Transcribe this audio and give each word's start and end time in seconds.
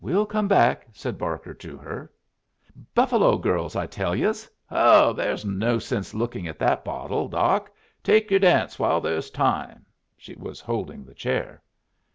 "We'll 0.03 0.25
come 0.25 0.47
back," 0.47 0.87
said 0.93 1.19
Barker 1.19 1.53
to 1.53 1.77
her. 1.77 2.11
"'Buffalo 2.95 3.37
Girls,' 3.37 3.75
I 3.75 3.85
tell 3.85 4.15
yus. 4.15 4.49
Ho! 4.67 5.13
There's 5.15 5.45
no 5.45 5.77
sense 5.77 6.15
looking 6.15 6.47
at 6.47 6.57
that 6.57 6.83
bottle, 6.83 7.27
Doc. 7.27 7.69
Take 8.03 8.31
yer 8.31 8.39
dance 8.39 8.79
while 8.79 8.99
there's 8.99 9.29
time!" 9.29 9.85
She 10.17 10.33
was 10.33 10.59
holding 10.59 11.05
the 11.05 11.13
chair. 11.13 11.61